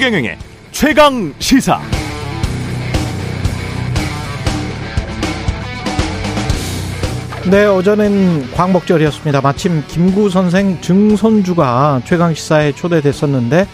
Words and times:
최경영의 0.00 0.38
최강 0.70 1.34
시사. 1.40 1.78
네, 7.50 7.66
오전엔 7.66 8.50
광복절이었습니다. 8.52 9.42
마침 9.42 9.84
김구 9.88 10.30
선생 10.30 10.80
증손주가 10.80 12.00
최강 12.06 12.32
시사에 12.32 12.72
초대됐었는데 12.72 13.68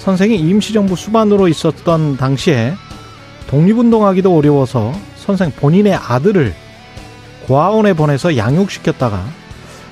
선생이 0.00 0.36
임시정부 0.36 0.94
수반으로 0.94 1.48
있었던 1.48 2.18
당시에 2.18 2.74
독립운동하기도 3.46 4.36
어려워서 4.36 4.92
선생 5.16 5.50
본인의 5.52 5.94
아들을 5.94 6.52
고아원에 7.46 7.94
보내서 7.94 8.36
양육시켰다가 8.36 9.24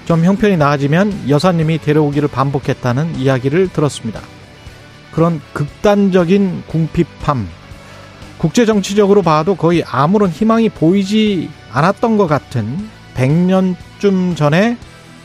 좀 0.05 0.27
형편이 0.27 0.59
나아지면 0.59 1.31
여사님이 1.31 1.79
데려오기를 1.79 2.29
반복했다는 2.29 3.17
이야기를 3.17 3.69
들었습니다. 3.69 4.21
그런 5.13 5.41
극단적인 5.53 6.65
궁핍함, 6.67 7.49
국제 8.39 8.65
정치적으로 8.65 9.23
봐도 9.23 9.55
거의 9.55 9.85
아무런 9.85 10.31
희망이 10.31 10.69
보이지 10.69 11.51
않았던 11.73 12.17
것 12.17 12.27
같은 12.27 12.89
100년쯤 13.15 14.37
전의 14.37 14.77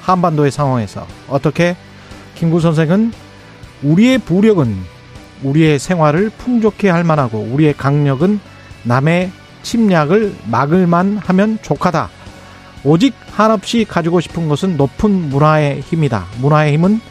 한반도의 0.01 0.51
상황에서 0.51 1.07
어떻게 1.29 1.75
김구 2.35 2.59
선생은 2.59 3.13
우리의 3.83 4.17
부력은 4.19 4.75
우리의 5.43 5.79
생활을 5.79 6.29
풍족해 6.29 6.89
할 6.89 7.03
만하고 7.03 7.39
우리의 7.39 7.73
강력은 7.73 8.39
남의 8.83 9.31
침략을 9.63 10.35
막을만 10.45 11.17
하면 11.17 11.57
족하다. 11.61 12.09
오직 12.83 13.15
한없이 13.31 13.85
가지고 13.85 14.19
싶은 14.19 14.47
것은 14.47 14.77
높은 14.77 15.29
문화의 15.29 15.81
힘이다. 15.81 16.25
문화의 16.39 16.73
힘은 16.73 17.01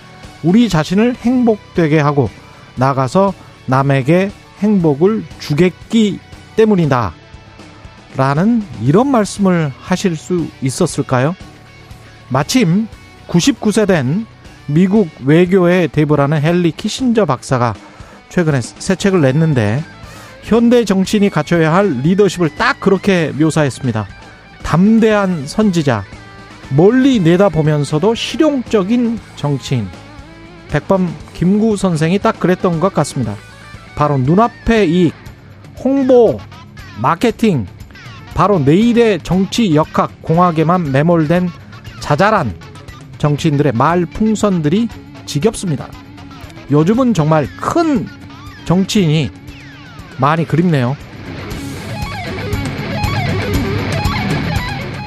우리 0.42 0.68
자신을 0.68 1.16
행복되게 1.16 1.98
하고 1.98 2.30
나가서 2.76 3.32
남에게 3.66 4.30
행복을 4.60 5.24
주겠기 5.38 6.18
때문이다. 6.56 7.12
라는 8.16 8.62
이런 8.82 9.08
말씀을 9.08 9.72
하실 9.78 10.16
수 10.16 10.46
있었을까요? 10.62 11.34
마침 12.28 12.86
99세 13.28 13.86
된 13.86 14.26
미국 14.66 15.08
외교의 15.24 15.88
대부라는 15.88 16.44
헨리 16.44 16.70
키신저 16.70 17.26
박사가 17.26 17.74
최근에 18.28 18.60
새 18.60 18.94
책을 18.94 19.20
냈는데 19.20 19.82
현대 20.42 20.84
정치인이 20.84 21.30
갖춰야 21.30 21.72
할 21.72 22.00
리더십을 22.02 22.54
딱 22.56 22.80
그렇게 22.80 23.32
묘사했습니다. 23.38 24.06
담대한 24.62 25.46
선지자, 25.46 26.04
멀리 26.76 27.20
내다보면서도 27.20 28.14
실용적인 28.14 29.18
정치인. 29.36 29.88
백범 30.74 31.14
김구 31.34 31.76
선생이 31.76 32.18
딱 32.18 32.40
그랬던 32.40 32.80
것 32.80 32.92
같습니다. 32.92 33.36
바로 33.94 34.18
눈앞의 34.18 34.90
이익, 34.90 35.14
홍보, 35.78 36.40
마케팅, 37.00 37.64
바로 38.34 38.58
내일의 38.58 39.20
정치 39.22 39.76
역학 39.76 40.20
공학에만 40.20 40.90
매몰된 40.90 41.48
자잘한 42.00 42.58
정치인들의 43.18 43.70
말 43.70 44.04
풍선들이 44.04 44.88
지겹습니다. 45.26 45.86
요즘은 46.72 47.14
정말 47.14 47.46
큰 47.60 48.08
정치인이 48.64 49.30
많이 50.18 50.44
그립네요. 50.44 50.96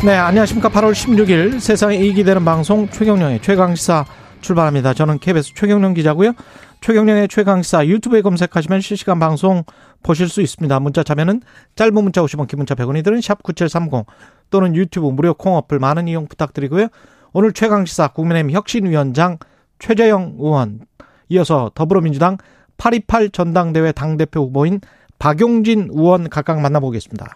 네, 0.05 0.15
안녕하십니까. 0.15 0.69
8월 0.69 0.93
16일 0.93 1.59
세상에 1.59 1.97
이익이 1.97 2.23
되는 2.23 2.45
방송 2.45 2.88
최경령의 2.88 3.41
최강시사 3.41 4.05
출발합니다. 4.48 4.94
저는 4.94 5.20
KBS 5.20 5.53
최경령 5.56 5.94
기자고요. 5.94 6.31
최경령의 6.80 7.28
최강시사 7.28 7.85
유튜브에 7.85 8.22
검색하시면 8.22 8.80
실시간 8.80 9.19
방송 9.19 9.63
보실 10.03 10.30
수 10.30 10.41
있습니다. 10.41 10.80
문자 10.80 11.03
참여는 11.03 11.41
짧은 11.75 11.94
문자 11.94 12.22
50원, 12.22 12.47
긴 12.47 12.57
문자 12.57 12.74
100원이 12.74 13.03
드는 13.03 13.19
샵 13.19 13.44
9730 13.44 14.06
또는 14.50 14.75
유튜브 14.75 15.07
무료 15.07 15.34
콩 15.34 15.56
어플 15.56 15.80
많은 15.80 16.07
이용 16.07 16.28
부탁드리고요. 16.28 16.88
오늘 17.34 17.52
최강시사 17.52 18.09
국민의힘 18.09 18.52
혁신위원장 18.52 19.38
최재형 19.80 20.38
의원 20.40 20.80
이어서 21.28 21.69
더불어민주당 21.75 22.38
828 22.78 23.31
전당대회 23.31 23.91
당대표 23.91 24.46
후보인 24.46 24.80
박용진 25.19 25.90
의원 25.91 26.30
각각 26.30 26.62
만나보겠습니다. 26.62 27.36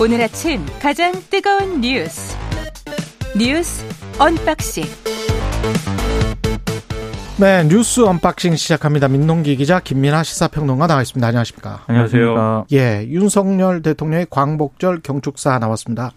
오늘 0.00 0.20
아침 0.22 0.64
가장 0.80 1.12
뜨거운 1.30 1.80
뉴스 1.80 2.36
뉴스 3.36 3.84
언박싱 4.18 4.84
네, 7.36 7.64
뉴스 7.64 8.00
언박싱 8.00 8.54
시작합니다. 8.54 9.08
민동기 9.08 9.56
기자, 9.56 9.80
김민아 9.80 10.22
시사평론가 10.22 10.86
나와 10.86 11.02
있습니다. 11.02 11.26
안녕하십니까? 11.26 11.82
안녕하세요. 11.88 12.66
예, 12.72 13.04
윤석열 13.08 13.82
대통령의 13.82 14.28
광복절 14.30 15.00
경축사 15.02 15.58
나왔습니다. 15.58 16.12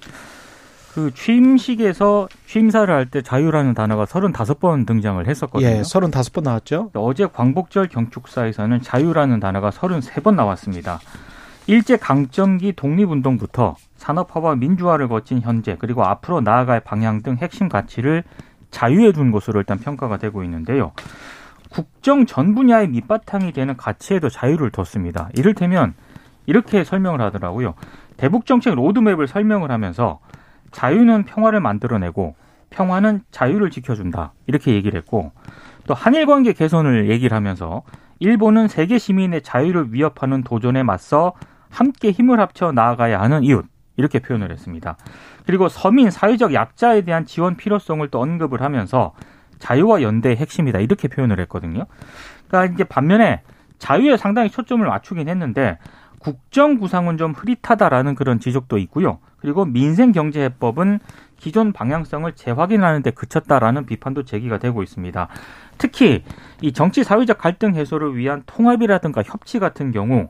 그 0.93 1.11
취임식에서 1.15 2.27
취임사를 2.47 2.93
할 2.93 3.07
때 3.07 3.23
자유라는 3.23 3.73
단어가 3.73 4.05
35번 4.05 4.85
등장을 4.85 5.27
했었거든요. 5.27 5.67
예, 5.69 5.81
35번 5.81 6.43
나왔죠. 6.43 6.91
어제 6.93 7.25
광복절 7.25 7.87
경축사에서는 7.87 8.81
자유라는 8.83 9.39
단어가 9.39 9.71
33번 9.71 10.35
나왔습니다. 10.35 10.99
일제 11.67 11.97
강점기 11.97 12.73
독립운동부터 12.73 13.75
산업화와 13.97 14.55
민주화를 14.55 15.09
거친 15.09 15.41
현재 15.41 15.75
그리고 15.77 16.05
앞으로 16.05 16.39
나아갈 16.39 16.79
방향 16.79 17.21
등 17.21 17.35
핵심 17.35 17.67
가치를 17.67 18.23
자유에 18.71 19.11
둔 19.11 19.31
것으로 19.31 19.59
일단 19.59 19.77
평가가 19.77 20.15
되고 20.17 20.43
있는데요. 20.45 20.93
국정 21.69 22.25
전 22.25 22.55
분야의 22.55 22.87
밑바탕이 22.87 23.51
되는 23.51 23.75
가치에도 23.75 24.29
자유를 24.29 24.71
뒀습니다. 24.71 25.29
이를테면 25.35 25.93
이렇게 26.45 26.85
설명을 26.85 27.19
하더라고요. 27.19 27.73
대북 28.15 28.45
정책 28.45 28.75
로드맵을 28.75 29.27
설명을 29.27 29.69
하면서 29.69 30.19
자유는 30.71 31.25
평화를 31.25 31.59
만들어내고 31.59 32.35
평화는 32.69 33.21
자유를 33.31 33.71
지켜준다. 33.71 34.31
이렇게 34.45 34.73
얘기를 34.73 34.97
했고 34.97 35.33
또 35.85 35.93
한일 35.93 36.25
관계 36.27 36.53
개선을 36.53 37.09
얘기를 37.09 37.35
하면서 37.35 37.83
일본은 38.19 38.69
세계 38.69 38.97
시민의 38.97 39.41
자유를 39.41 39.93
위협하는 39.93 40.43
도전에 40.43 40.83
맞서 40.83 41.33
함께 41.77 42.09
힘을 42.09 42.39
합쳐 42.39 42.71
나아가야 42.71 43.21
하는 43.21 43.43
이웃. 43.43 43.65
이렇게 43.97 44.19
표현을 44.19 44.51
했습니다. 44.51 44.95
그리고 45.45 45.69
서민 45.69 46.11
사회적 46.11 46.53
약자에 46.53 47.01
대한 47.01 47.25
지원 47.25 47.55
필요성을 47.55 48.07
또 48.09 48.21
언급을 48.21 48.61
하면서 48.61 49.13
자유와 49.59 50.01
연대의 50.03 50.37
핵심이다 50.37 50.79
이렇게 50.79 51.07
표현을 51.07 51.39
했거든요. 51.41 51.85
그러니까 52.47 52.73
이제 52.73 52.83
반면에 52.83 53.41
자유에 53.79 54.17
상당히 54.17 54.49
초점을 54.49 54.85
맞추긴 54.85 55.29
했는데 55.29 55.77
국정 56.19 56.77
구상은 56.77 57.17
좀 57.17 57.31
흐릿하다라는 57.31 58.15
그런 58.15 58.39
지적도 58.39 58.77
있고요. 58.79 59.19
그리고 59.37 59.65
민생 59.65 60.11
경제 60.11 60.43
해법은 60.43 60.99
기존 61.37 61.73
방향성을 61.73 62.31
재확인하는 62.33 63.03
데 63.03 63.11
그쳤다라는 63.11 63.85
비판도 63.85 64.23
제기가 64.23 64.57
되고 64.57 64.81
있습니다. 64.81 65.27
특히 65.77 66.23
이 66.61 66.71
정치 66.71 67.03
사회적 67.03 67.37
갈등 67.37 67.75
해소를 67.75 68.15
위한 68.15 68.43
통합이라든가 68.47 69.21
협치 69.23 69.59
같은 69.59 69.91
경우 69.91 70.29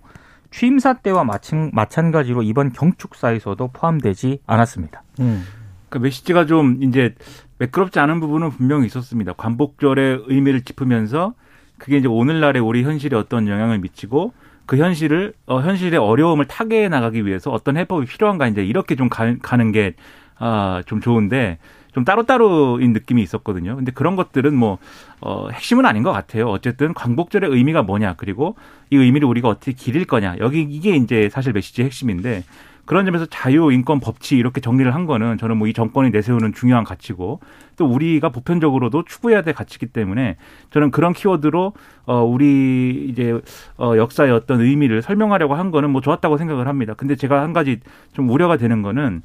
취임사 0.51 0.95
때와 0.95 1.23
마찬, 1.23 1.71
마찬가지로 1.73 2.43
이번 2.43 2.71
경축사에서도 2.71 3.67
포함되지 3.73 4.39
않았습니다. 4.45 5.03
음. 5.19 5.43
그 5.89 5.97
메시지가 5.97 6.45
좀 6.45 6.83
이제 6.83 7.15
매끄럽지 7.59 7.99
않은 7.99 8.19
부분은 8.19 8.51
분명히 8.51 8.85
있었습니다. 8.87 9.33
관복절의 9.33 10.25
의미를 10.27 10.61
짚으면서 10.61 11.33
그게 11.77 11.97
이제 11.97 12.07
오늘날의 12.07 12.61
우리 12.61 12.83
현실에 12.83 13.15
어떤 13.15 13.47
영향을 13.47 13.79
미치고 13.79 14.33
그 14.65 14.77
현실을 14.77 15.33
어 15.45 15.61
현실의 15.61 15.99
어려움을 15.99 16.45
타개해 16.45 16.89
나가기 16.89 17.25
위해서 17.25 17.51
어떤 17.51 17.77
해법이 17.77 18.05
필요한가 18.05 18.47
이제 18.47 18.63
이렇게 18.65 18.95
좀 18.95 19.09
가, 19.09 19.33
가는 19.41 19.71
게 19.71 19.95
아, 20.39 20.83
좀 20.85 21.01
좋은데 21.01 21.57
좀 21.97 22.05
따로따로인 22.05 22.93
느낌이 22.93 23.23
있었거든요. 23.23 23.75
근데 23.75 23.91
그런 23.91 24.15
것들은 24.15 24.55
뭐, 24.55 24.77
어, 25.19 25.49
핵심은 25.49 25.83
아닌 25.83 26.03
것 26.03 26.11
같아요. 26.11 26.47
어쨌든 26.47 26.93
광복절의 26.93 27.49
의미가 27.49 27.81
뭐냐, 27.81 28.13
그리고 28.17 28.55
이 28.91 28.97
의미를 28.97 29.27
우리가 29.27 29.49
어떻게 29.49 29.71
기릴 29.71 30.05
거냐. 30.05 30.35
여기 30.37 30.61
이게 30.61 30.95
이제 30.95 31.27
사실 31.31 31.53
메시지의 31.53 31.87
핵심인데 31.87 32.43
그런 32.85 33.07
점에서 33.07 33.25
자유, 33.25 33.71
인권, 33.71 33.99
법치 33.99 34.37
이렇게 34.37 34.61
정리를 34.61 34.93
한 34.93 35.07
거는 35.07 35.39
저는 35.39 35.57
뭐 35.57 35.67
이 35.67 35.73
정권이 35.73 36.11
내세우는 36.11 36.53
중요한 36.53 36.83
가치고 36.83 37.39
또 37.77 37.85
우리가 37.87 38.29
보편적으로도 38.29 39.03
추구해야 39.05 39.41
될 39.41 39.55
가치이기 39.55 39.87
때문에 39.87 40.37
저는 40.69 40.91
그런 40.91 41.13
키워드로 41.13 41.73
어 42.05 42.23
우리 42.23 43.07
이제 43.09 43.41
어 43.79 43.97
역사의 43.97 44.31
어떤 44.31 44.61
의미를 44.61 45.01
설명하려고 45.01 45.55
한 45.55 45.71
거는 45.71 45.89
뭐 45.89 46.01
좋았다고 46.01 46.37
생각을 46.37 46.67
합니다. 46.67 46.93
근데 46.93 47.15
제가 47.15 47.41
한 47.41 47.53
가지 47.53 47.79
좀 48.13 48.29
우려가 48.29 48.55
되는 48.57 48.83
거는 48.83 49.23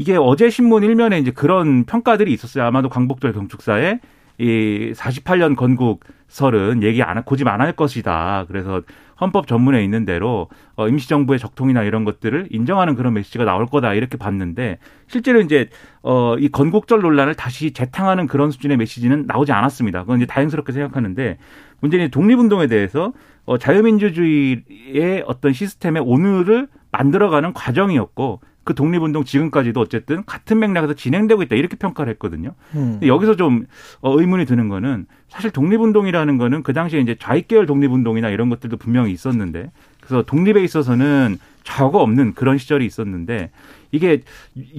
이게 0.00 0.16
어제 0.16 0.48
신문 0.48 0.82
일면에 0.82 1.18
이제 1.18 1.30
그런 1.30 1.84
평가들이 1.84 2.32
있었어요. 2.32 2.64
아마도 2.64 2.88
광복절 2.88 3.34
경축사에 3.34 4.00
이 4.38 4.92
48년 4.96 5.54
건국설은 5.56 6.82
얘기 6.82 7.02
안 7.02 7.22
고집 7.22 7.46
안 7.46 7.60
할 7.60 7.74
것이다. 7.74 8.46
그래서 8.48 8.80
헌법 9.20 9.46
전문에 9.46 9.84
있는 9.84 10.06
대로 10.06 10.48
어, 10.76 10.88
임시정부의 10.88 11.38
적통이나 11.38 11.82
이런 11.82 12.06
것들을 12.06 12.48
인정하는 12.50 12.94
그런 12.94 13.12
메시지가 13.12 13.44
나올 13.44 13.66
거다 13.66 13.92
이렇게 13.92 14.16
봤는데 14.16 14.78
실제로 15.06 15.42
이제 15.42 15.68
어, 16.02 16.34
이 16.38 16.48
건국절 16.48 17.02
논란을 17.02 17.34
다시 17.34 17.72
재탕하는 17.72 18.26
그런 18.26 18.50
수준의 18.50 18.78
메시지는 18.78 19.26
나오지 19.26 19.52
않았습니다. 19.52 20.00
그건 20.00 20.16
이제 20.16 20.24
다행스럽게 20.24 20.72
생각하는데 20.72 21.36
문제는 21.80 22.10
독립운동에 22.10 22.68
대해서 22.68 23.12
어, 23.44 23.58
자유민주주의의 23.58 25.24
어떤 25.26 25.52
시스템의 25.52 26.02
오늘을 26.06 26.68
만들어가는 26.90 27.52
과정이었고 27.52 28.40
그 28.64 28.74
독립운동 28.74 29.24
지금까지도 29.24 29.80
어쨌든 29.80 30.24
같은 30.24 30.58
맥락에서 30.58 30.94
진행되고 30.94 31.42
있다 31.42 31.56
이렇게 31.56 31.76
평가를 31.76 32.12
했거든요. 32.12 32.54
음. 32.74 33.00
여기서 33.02 33.36
좀 33.36 33.66
어, 34.00 34.18
의문이 34.18 34.44
드는 34.44 34.68
거는 34.68 35.06
사실 35.28 35.50
독립운동이라는 35.50 36.38
거는 36.38 36.62
그 36.62 36.72
당시에 36.72 37.00
이제 37.00 37.16
좌익계열 37.18 37.66
독립운동이나 37.66 38.28
이런 38.28 38.48
것들도 38.50 38.76
분명히 38.76 39.12
있었는데 39.12 39.70
그래서 40.00 40.22
독립에 40.22 40.62
있어서는 40.62 41.38
저거 41.62 42.00
없는 42.00 42.34
그런 42.34 42.58
시절이 42.58 42.84
있었는데 42.84 43.50
이게 43.92 44.22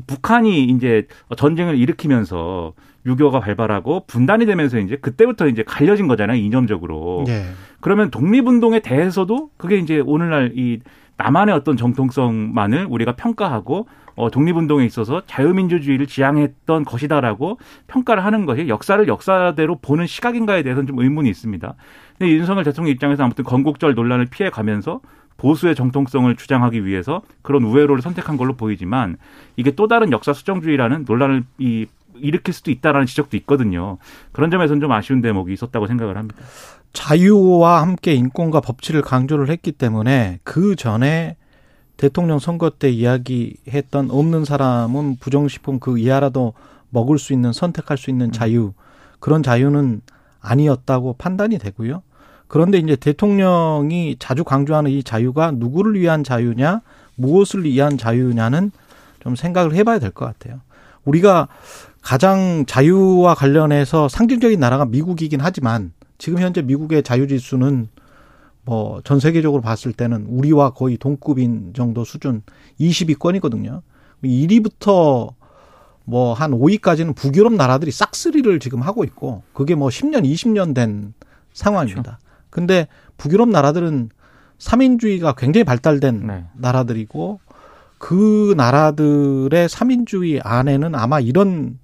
북한이 0.08 0.66
이제 0.66 1.08
전쟁을 1.36 1.78
일으키면서 1.78 2.74
유교가 3.06 3.40
발발하고 3.40 4.06
분단이 4.08 4.46
되면서 4.46 4.78
이제 4.80 4.96
그때부터 4.96 5.48
이제 5.48 5.64
갈려진 5.64 6.08
거잖아요 6.08 6.38
이념적으로. 6.38 7.26
예. 7.28 7.46
그러면 7.80 8.12
독립운동에 8.12 8.82
대해서도 8.82 9.50
그게 9.58 9.78
이제 9.78 10.00
오늘날 10.00 10.52
이 10.56 10.80
나만의 11.22 11.54
어떤 11.54 11.78
정통성만을 11.78 12.88
우리가 12.90 13.14
평가하고 13.14 13.88
어, 14.16 14.30
독립운동에 14.30 14.86
있어서 14.86 15.22
자유민주주의를 15.26 16.06
지향했던 16.06 16.84
것이다라고 16.84 17.60
평가를 17.88 18.26
하는 18.26 18.46
것이 18.46 18.68
역사를 18.68 19.08
역사대로 19.08 19.78
보는 19.82 20.08
시각인가에 20.08 20.64
대해서는 20.64 20.88
좀 20.88 21.00
의문이 21.00 21.30
있습니다. 21.30 21.74
근데 22.18 22.32
윤석열 22.32 22.64
대통령 22.64 22.92
입장에서 22.92 23.24
아무튼 23.24 23.44
건국절 23.44 23.94
논란을 23.94 24.26
피해 24.26 24.50
가면서 24.50 25.00
보수의 25.38 25.76
정통성을 25.76 26.36
주장하기 26.36 26.86
위해서 26.86 27.22
그런 27.42 27.64
우회로를 27.64 28.02
선택한 28.02 28.38
걸로 28.38 28.54
보이지만 28.54 29.18
이게 29.56 29.72
또 29.72 29.88
다른 29.88 30.12
역사 30.12 30.34
수정주의라는 30.34 31.06
논란을 31.08 31.44
이 31.58 31.88
일으킬 32.16 32.54
수도 32.54 32.70
있다라는 32.70 33.08
지적도 33.08 33.38
있거든요. 33.38 33.98
그런 34.32 34.52
점에서는 34.52 34.82
좀 34.82 34.92
아쉬운 34.92 35.22
대목이 35.22 35.54
있었다고 35.54 35.88
생각을 35.88 36.18
합니다. 36.18 36.42
자유와 36.94 37.82
함께 37.82 38.14
인권과 38.14 38.62
법치를 38.62 39.02
강조를 39.02 39.50
했기 39.50 39.72
때문에 39.72 40.40
그 40.44 40.76
전에 40.76 41.36
대통령 41.98 42.40
선거 42.40 42.70
때 42.70 42.90
이야기했던 42.90 44.12
없는 44.12 44.46
사람은 44.46 45.18
부정식품 45.20 45.80
그 45.80 46.00
이하라도 46.00 46.54
먹을 46.90 47.20
수 47.20 47.32
있는 47.34 47.54
선택할 47.54 47.98
수 47.98 48.10
있는 48.10 48.32
자유 48.32 48.74
그런 49.20 49.44
자유는 49.44 50.02
아니었다고 50.42 51.16
판단이 51.18 51.60
되고요. 51.60 52.02
그런데 52.48 52.80
이제 52.80 52.96
대통령이 52.96 54.18
자주 54.20 54.44
강조하는 54.44 54.92
이 54.92 55.04
자유가 55.04 55.52
누구를 55.52 55.98
위한 55.98 56.24
자유냐, 56.24 56.82
무엇을 57.16 57.64
위한 57.64 57.98
자유냐는 57.98 58.72
좀 59.22 59.36
생각을 59.36 59.74
해봐야 59.76 60.00
될 60.00 60.12
것 60.12 60.26
같아요. 60.26 60.60
우리가 61.06 61.48
가장 62.02 62.66
자유와 62.66 63.36
관련해서 63.36 64.10
상징적인 64.10 64.60
나라가 64.60 64.86
미국이긴 64.86 65.40
하지만 65.40 65.94
지금 66.22 66.40
현재 66.40 66.62
미국의 66.62 67.02
자유 67.02 67.28
지수는 67.28 67.90
뭐 68.64 69.02
전 69.04 69.20
세계적으로 69.20 69.64
봤을 69.64 69.92
때는 69.92 70.28
우리와 70.28 70.70
거의 70.70 70.98
동급인 70.98 71.74
정도 71.74 72.04
수준 72.04 72.44
20위권이거든요. 72.80 73.82
1위부터 74.24 75.34
뭐 76.06 76.34
한 76.36 76.52
5위까지는 76.52 77.16
북유럽 77.16 77.54
나라들이 77.54 77.90
싹쓸이를 77.90 78.60
지금 78.60 78.82
하고 78.84 79.04
있고 79.04 79.42
그게 79.54 79.74
뭐 79.74 79.90
10년, 79.90 80.24
20년 80.24 80.76
된 80.76 81.16
상황입니다. 81.54 82.20
근데 82.52 82.88
북유럽 83.18 83.50
나라들은 83.50 84.10
삼인주의가 84.60 85.34
굉장히 85.34 85.64
발달된 85.64 86.28
네. 86.28 86.46
나라들이고 86.54 87.40
그 87.98 88.54
나라들의 88.58 89.68
삼인주의 89.68 90.40
안에는 90.44 90.94
아마 90.94 91.20
이런 91.20 91.80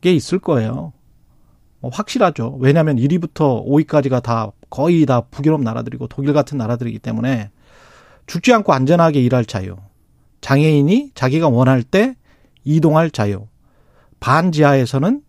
게 0.00 0.12
있을 0.12 0.38
거예요. 0.38 0.92
뭐 1.82 1.90
확실하죠. 1.92 2.58
왜냐하면 2.60 2.96
1위부터 2.96 3.66
5위까지가 3.66 4.22
다 4.22 4.52
거의 4.70 5.04
다 5.04 5.20
북유럽 5.20 5.62
나라들이고 5.62 6.06
독일 6.06 6.32
같은 6.32 6.56
나라들이기 6.56 7.00
때문에 7.00 7.50
죽지 8.26 8.52
않고 8.52 8.72
안전하게 8.72 9.20
일할 9.20 9.44
자유. 9.44 9.76
장애인이 10.40 11.10
자기가 11.14 11.48
원할 11.48 11.82
때 11.82 12.14
이동할 12.64 13.10
자유. 13.10 13.48
반지하에서는 14.20 15.22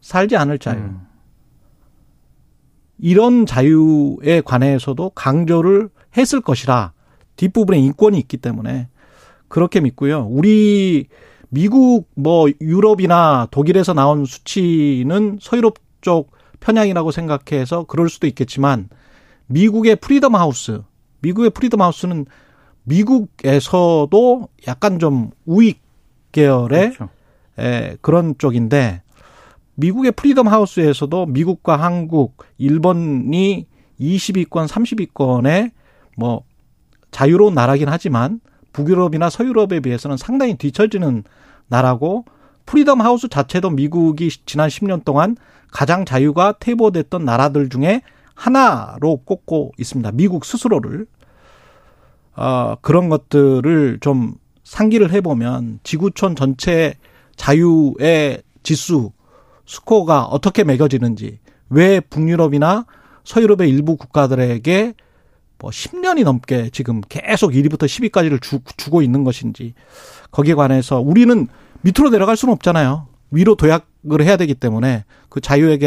살지 0.00 0.36
않을 0.36 0.58
자유. 0.58 0.78
음. 0.78 1.06
이런 2.98 3.46
자유에 3.46 4.42
관해서도 4.44 5.10
강조를 5.10 5.88
했을 6.16 6.40
것이라 6.40 6.92
뒷부분에 7.36 7.78
인권이 7.78 8.18
있기 8.18 8.38
때문에 8.38 8.88
그렇게 9.46 9.80
믿고요. 9.80 10.26
우리 10.28 11.06
미국 11.48 12.08
뭐 12.16 12.48
유럽이나 12.60 13.46
독일에서 13.52 13.94
나온 13.94 14.24
수치는 14.24 15.38
서유럽 15.40 15.74
쪽 16.02 16.32
편향이라고 16.60 17.10
생각해서 17.10 17.84
그럴 17.84 18.08
수도 18.08 18.26
있겠지만 18.26 18.88
미국의 19.46 19.96
프리덤 19.96 20.34
하우스, 20.34 20.82
미국의 21.20 21.50
프리덤 21.50 21.80
하우스는 21.80 22.26
미국에서도 22.84 24.48
약간 24.66 24.98
좀 24.98 25.30
우익 25.46 25.80
계열의 26.32 26.92
그렇죠. 26.92 27.08
에, 27.58 27.96
그런 28.00 28.36
쪽인데 28.38 29.02
미국의 29.74 30.12
프리덤 30.12 30.48
하우스에서도 30.48 31.26
미국과 31.26 31.76
한국, 31.76 32.36
일본이 32.58 33.66
20위권, 34.00 34.68
30위권에 34.68 35.70
뭐 36.16 36.44
자유로운 37.10 37.54
나라긴 37.54 37.88
하지만 37.88 38.40
북유럽이나 38.72 39.30
서유럽에 39.30 39.80
비해서는 39.80 40.16
상당히 40.16 40.56
뒤처지는 40.56 41.24
나라고 41.68 42.24
프리덤 42.72 43.02
하우스 43.02 43.28
자체도 43.28 43.68
미국이 43.68 44.30
지난 44.46 44.70
10년 44.70 45.04
동안 45.04 45.36
가장 45.70 46.06
자유가 46.06 46.54
퇴보됐던 46.58 47.22
나라들 47.22 47.68
중에 47.68 48.00
하나로 48.34 49.18
꼽고 49.26 49.72
있습니다. 49.78 50.12
미국 50.12 50.46
스스로를. 50.46 51.04
어, 52.34 52.76
그런 52.80 53.10
것들을 53.10 53.98
좀 54.00 54.36
상기를 54.64 55.12
해보면 55.12 55.80
지구촌 55.82 56.34
전체 56.34 56.94
자유의 57.36 58.42
지수, 58.62 59.12
스코어가 59.66 60.24
어떻게 60.24 60.64
매겨지는지, 60.64 61.40
왜 61.68 62.00
북유럽이나 62.00 62.86
서유럽의 63.24 63.68
일부 63.68 63.98
국가들에게 63.98 64.94
뭐 65.58 65.70
10년이 65.70 66.24
넘게 66.24 66.70
지금 66.70 67.02
계속 67.06 67.50
1위부터 67.50 67.84
10위까지를 67.84 68.40
주, 68.40 68.60
주고 68.78 69.02
있는 69.02 69.24
것인지, 69.24 69.74
거기에 70.30 70.54
관해서 70.54 71.00
우리는 71.00 71.48
밑으로 71.82 72.10
내려갈 72.10 72.36
수는 72.36 72.52
없잖아요. 72.54 73.08
위로 73.30 73.54
도약을 73.54 74.22
해야 74.22 74.36
되기 74.36 74.54
때문에 74.54 75.04
그 75.28 75.40
자유에 75.40 75.78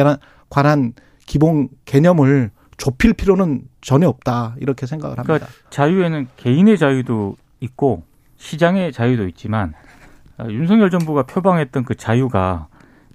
관한 0.49 0.93
기본 1.25 1.69
개념을 1.85 2.51
좁힐 2.77 3.13
필요는 3.13 3.63
전혀 3.81 4.07
없다. 4.07 4.55
이렇게 4.59 4.85
생각을 4.85 5.17
합니다. 5.17 5.23
그러니까 5.23 5.47
자유에는 5.69 6.27
개인의 6.37 6.77
자유도 6.77 7.37
있고 7.61 8.03
시장의 8.37 8.91
자유도 8.91 9.27
있지만 9.29 9.73
아, 10.37 10.45
윤석열 10.45 10.89
정부가 10.89 11.23
표방했던 11.23 11.85
그 11.85 11.95
자유가 11.95 12.67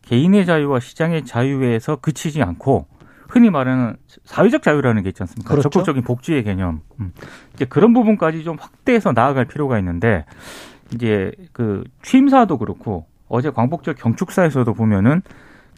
개인의 0.02 0.46
자유와 0.46 0.80
시장의 0.80 1.24
자유에서 1.24 1.96
그치지 1.96 2.42
않고 2.42 2.86
흔히 3.28 3.50
말하는 3.50 3.96
사회적 4.24 4.62
자유라는 4.62 5.02
게 5.02 5.10
있지 5.10 5.22
않습니까? 5.22 5.50
그렇죠. 5.50 5.68
적극적인 5.68 6.02
복지의 6.02 6.42
개념. 6.42 6.80
음. 6.98 7.12
이제 7.54 7.64
그런 7.64 7.92
부분까지 7.92 8.42
좀 8.42 8.56
확대해서 8.58 9.12
나아갈 9.12 9.44
필요가 9.44 9.78
있는데 9.78 10.24
이제 10.94 11.32
그 11.52 11.84
취임사도 12.02 12.58
그렇고 12.58 13.06
어제 13.28 13.50
광복절 13.50 13.94
경축사에서도 13.94 14.72
보면은 14.74 15.22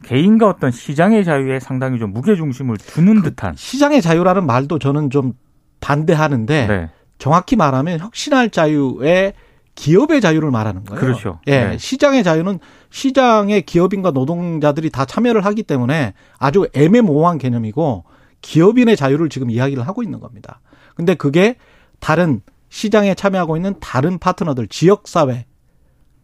개인과 0.04 0.48
어떤 0.48 0.70
시장의 0.70 1.24
자유에 1.24 1.60
상당히 1.60 1.98
좀 1.98 2.12
무게 2.12 2.34
중심을 2.34 2.76
두는 2.76 3.22
듯한 3.22 3.54
시장의 3.56 4.02
자유라는 4.02 4.46
말도 4.46 4.78
저는 4.78 5.10
좀 5.10 5.34
반대하는데 5.80 6.66
네. 6.66 6.90
정확히 7.18 7.56
말하면 7.56 8.00
혁신할 8.00 8.50
자유의 8.50 9.34
기업의 9.74 10.20
자유를 10.20 10.50
말하는 10.50 10.84
거예요. 10.84 11.00
그렇죠. 11.00 11.40
예, 11.46 11.64
네. 11.64 11.78
시장의 11.78 12.24
자유는 12.24 12.58
시장의 12.90 13.62
기업인과 13.62 14.10
노동자들이 14.10 14.90
다 14.90 15.04
참여를 15.04 15.44
하기 15.46 15.62
때문에 15.62 16.14
아주 16.38 16.68
애매모호한 16.74 17.38
개념이고 17.38 18.04
기업인의 18.42 18.96
자유를 18.96 19.28
지금 19.28 19.50
이야기를 19.50 19.86
하고 19.86 20.02
있는 20.02 20.20
겁니다. 20.20 20.60
근데 20.94 21.14
그게 21.14 21.56
다른 22.00 22.42
시장에 22.72 23.14
참여하고 23.14 23.56
있는 23.56 23.74
다른 23.80 24.18
파트너들, 24.18 24.66
지역 24.66 25.06
사회 25.06 25.44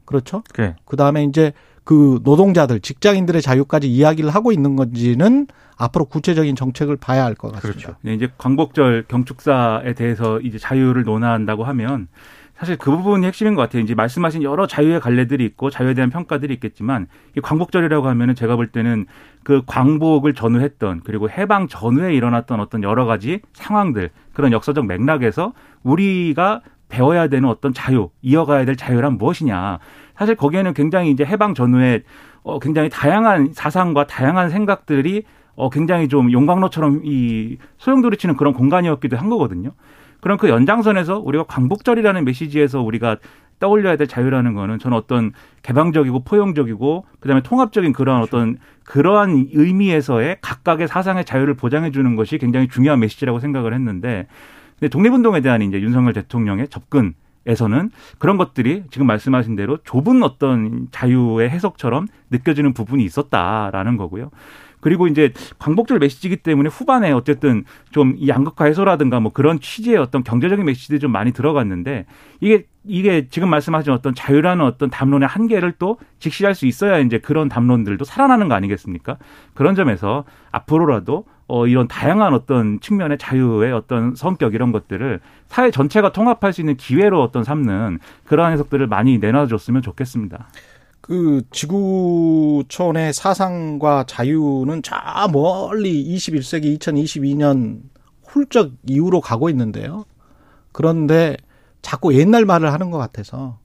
그렇죠? 0.06 0.42
네. 0.56 0.76
그 0.86 0.96
다음에 0.96 1.22
이제 1.24 1.52
그 1.84 2.20
노동자들, 2.24 2.80
직장인들의 2.80 3.42
자유까지 3.42 3.86
이야기를 3.90 4.30
하고 4.30 4.50
있는 4.50 4.74
건지는 4.74 5.46
앞으로 5.76 6.06
구체적인 6.06 6.56
정책을 6.56 6.96
봐야 6.96 7.24
할 7.26 7.34
것 7.34 7.52
같습니다. 7.52 7.80
그렇죠. 7.80 7.98
네, 8.00 8.14
이제 8.14 8.30
광복절 8.38 9.04
경축사에 9.08 9.92
대해서 9.92 10.40
이제 10.40 10.56
자유를 10.56 11.04
논한다고 11.04 11.64
하면 11.64 12.08
사실 12.58 12.76
그 12.78 12.90
부분이 12.90 13.26
핵심인 13.26 13.54
것 13.54 13.60
같아요. 13.62 13.82
이제 13.82 13.94
말씀하신 13.94 14.42
여러 14.42 14.66
자유의 14.66 15.00
갈래들이 15.00 15.44
있고 15.44 15.68
자유에 15.68 15.92
대한 15.92 16.08
평가들이 16.10 16.54
있겠지만 16.54 17.08
이 17.36 17.40
광복절이라고 17.40 18.08
하면은 18.08 18.34
제가 18.34 18.56
볼 18.56 18.68
때는 18.68 19.04
그 19.48 19.62
광복을 19.64 20.34
전후했던 20.34 21.00
그리고 21.04 21.30
해방 21.30 21.68
전후에 21.68 22.12
일어났던 22.12 22.60
어떤 22.60 22.82
여러 22.82 23.06
가지 23.06 23.40
상황들 23.54 24.10
그런 24.34 24.52
역사적 24.52 24.84
맥락에서 24.84 25.54
우리가 25.82 26.60
배워야 26.90 27.28
되는 27.28 27.48
어떤 27.48 27.72
자유, 27.72 28.10
이어가야 28.20 28.66
될 28.66 28.76
자유란 28.76 29.16
무엇이냐. 29.16 29.78
사실 30.18 30.34
거기에는 30.34 30.74
굉장히 30.74 31.10
이제 31.10 31.24
해방 31.24 31.54
전후에 31.54 32.02
어 32.42 32.58
굉장히 32.58 32.90
다양한 32.90 33.54
사상과 33.54 34.06
다양한 34.06 34.50
생각들이 34.50 35.22
어 35.54 35.70
굉장히 35.70 36.08
좀 36.08 36.30
용광로처럼 36.30 37.00
이 37.04 37.56
소용돌이치는 37.78 38.36
그런 38.36 38.52
공간이었기도 38.52 39.16
한 39.16 39.30
거거든요. 39.30 39.70
그럼 40.20 40.38
그 40.38 40.48
연장선에서 40.48 41.20
우리가 41.20 41.44
광복절이라는 41.44 42.24
메시지에서 42.24 42.82
우리가 42.82 43.16
떠올려야 43.58 43.96
될 43.96 44.06
자유라는 44.06 44.54
거는 44.54 44.78
저는 44.78 44.96
어떤 44.96 45.32
개방적이고 45.62 46.24
포용적이고 46.24 47.04
그다음에 47.20 47.42
통합적인 47.42 47.92
그러한 47.92 48.22
어떤 48.22 48.58
그러한 48.84 49.48
의미에서의 49.52 50.38
각각의 50.40 50.88
사상의 50.88 51.24
자유를 51.24 51.54
보장해 51.54 51.90
주는 51.90 52.14
것이 52.16 52.38
굉장히 52.38 52.68
중요한 52.68 53.00
메시지라고 53.00 53.40
생각을 53.40 53.74
했는데 53.74 54.26
근데 54.78 54.88
독립운동에 54.88 55.40
대한 55.40 55.62
이제 55.62 55.80
윤석열 55.80 56.12
대통령의 56.12 56.68
접근 56.68 57.14
에서는 57.46 57.90
그런 58.18 58.36
것들이 58.36 58.84
지금 58.90 59.06
말씀하신 59.06 59.56
대로 59.56 59.78
좁은 59.82 60.22
어떤 60.22 60.88
자유의 60.90 61.48
해석처럼 61.48 62.06
느껴지는 62.30 62.74
부분이 62.74 63.02
있었다라는 63.04 63.96
거고요. 63.96 64.30
그리고 64.80 65.06
이제 65.06 65.32
광복절 65.58 65.98
메시지이기 65.98 66.38
때문에 66.38 66.68
후반에 66.68 67.12
어쨌든 67.12 67.64
좀이 67.90 68.28
양극화 68.28 68.66
해소라든가 68.66 69.20
뭐 69.20 69.32
그런 69.32 69.60
취지의 69.60 69.96
어떤 69.96 70.22
경제적인 70.22 70.64
메시지들이 70.64 71.00
좀 71.00 71.12
많이 71.12 71.32
들어갔는데 71.32 72.06
이게 72.40 72.66
이게 72.84 73.28
지금 73.28 73.50
말씀하신 73.50 73.92
어떤 73.92 74.14
자유라는 74.14 74.64
어떤 74.64 74.88
담론의 74.88 75.28
한계를 75.28 75.74
또 75.78 75.98
직시할 76.20 76.54
수 76.54 76.66
있어야 76.66 76.98
이제 76.98 77.18
그런 77.18 77.48
담론들도 77.48 78.04
살아나는 78.04 78.48
거 78.48 78.54
아니겠습니까? 78.54 79.18
그런 79.54 79.74
점에서 79.74 80.24
앞으로라도 80.52 81.26
어, 81.48 81.66
이런 81.66 81.88
다양한 81.88 82.34
어떤 82.34 82.78
측면의 82.80 83.18
자유의 83.18 83.72
어떤 83.72 84.14
성격 84.14 84.54
이런 84.54 84.70
것들을 84.70 85.20
사회 85.46 85.70
전체가 85.70 86.12
통합할 86.12 86.52
수 86.52 86.60
있는 86.60 86.76
기회로 86.76 87.22
어떤 87.22 87.42
삼는 87.42 87.98
그러한 88.24 88.52
해석들을 88.52 88.86
많이 88.86 89.18
내놔줬으면 89.18 89.80
좋겠습니다. 89.80 90.48
그 91.08 91.40
지구촌의 91.52 93.14
사상과 93.14 94.04
자유는 94.06 94.82
저 94.82 94.94
멀리 95.32 96.04
21세기 96.04 96.78
2022년 96.78 97.80
훌쩍 98.26 98.72
이후로 98.86 99.22
가고 99.22 99.48
있는데요. 99.48 100.04
그런데 100.70 101.38
자꾸 101.80 102.14
옛날 102.14 102.44
말을 102.44 102.74
하는 102.74 102.90
것 102.90 102.98
같아서 102.98 103.56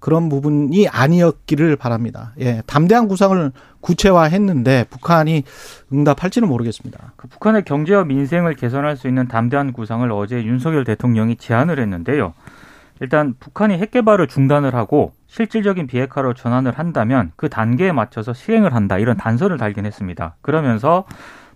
그런 0.00 0.28
부분이 0.28 0.86
아니었기를 0.86 1.76
바랍니다. 1.76 2.34
예, 2.40 2.62
담대한 2.66 3.08
구상을 3.08 3.52
구체화했는데 3.80 4.84
북한이 4.90 5.44
응답할지는 5.90 6.46
모르겠습니다. 6.46 7.14
그 7.16 7.26
북한의 7.28 7.64
경제와 7.64 8.04
민생을 8.04 8.54
개선할 8.54 8.98
수 8.98 9.08
있는 9.08 9.28
담대한 9.28 9.72
구상을 9.72 10.12
어제 10.12 10.44
윤석열 10.44 10.84
대통령이 10.84 11.36
제안을 11.36 11.78
했는데요. 11.78 12.34
일단 13.00 13.34
북한이 13.40 13.78
핵 13.78 13.92
개발을 13.92 14.26
중단을 14.28 14.74
하고 14.74 15.14
실질적인 15.30 15.86
비핵화로 15.86 16.34
전환을 16.34 16.72
한다면 16.76 17.30
그 17.36 17.48
단계에 17.48 17.92
맞춰서 17.92 18.32
시행을 18.32 18.74
한다 18.74 18.98
이런 18.98 19.16
단서를 19.16 19.58
달긴 19.58 19.86
했습니다. 19.86 20.34
그러면서 20.42 21.04